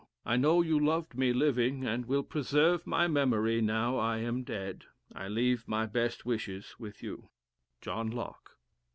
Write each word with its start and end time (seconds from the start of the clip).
I 0.25 0.35
know 0.35 0.63
you 0.63 0.79
loved 0.83 1.13
me 1.13 1.31
living, 1.31 1.85
and 1.85 2.07
will 2.07 2.23
preserve 2.23 2.87
my 2.87 3.07
memory 3.07 3.61
now 3.61 3.97
I 3.97 4.17
am 4.17 4.41
dead. 4.41 4.85
I 5.13 5.27
leave 5.27 5.67
my 5.67 5.85
best 5.85 6.25
wishes 6.25 6.73
with 6.79 7.03
you. 7.03 7.29
"John 7.81 8.09
Locke." 8.09 8.57